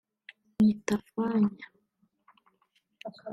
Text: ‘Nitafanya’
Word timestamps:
‘Nitafanya’ 0.59 1.65